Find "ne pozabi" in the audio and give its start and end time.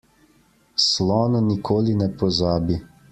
1.99-2.75